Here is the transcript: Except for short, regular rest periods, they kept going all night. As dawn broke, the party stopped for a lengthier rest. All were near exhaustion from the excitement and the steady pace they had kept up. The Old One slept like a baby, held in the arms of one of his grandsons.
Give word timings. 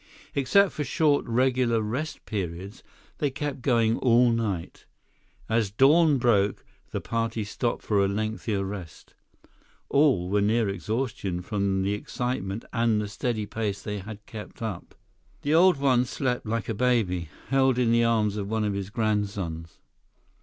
Except 0.33 0.71
for 0.71 0.83
short, 0.83 1.27
regular 1.27 1.79
rest 1.83 2.25
periods, 2.25 2.81
they 3.19 3.29
kept 3.29 3.61
going 3.61 3.99
all 3.99 4.31
night. 4.31 4.87
As 5.47 5.69
dawn 5.69 6.17
broke, 6.17 6.65
the 6.89 6.99
party 6.99 7.43
stopped 7.43 7.83
for 7.83 8.03
a 8.03 8.07
lengthier 8.07 8.63
rest. 8.65 9.13
All 9.89 10.27
were 10.27 10.41
near 10.41 10.67
exhaustion 10.67 11.43
from 11.43 11.83
the 11.83 11.93
excitement 11.93 12.65
and 12.73 12.99
the 12.99 13.07
steady 13.07 13.45
pace 13.45 13.83
they 13.83 13.99
had 13.99 14.25
kept 14.25 14.63
up. 14.63 14.95
The 15.43 15.53
Old 15.53 15.77
One 15.77 16.05
slept 16.05 16.47
like 16.47 16.67
a 16.67 16.73
baby, 16.73 17.29
held 17.49 17.77
in 17.77 17.91
the 17.91 18.03
arms 18.03 18.37
of 18.37 18.47
one 18.49 18.63
of 18.63 18.73
his 18.73 18.89
grandsons. 18.89 19.77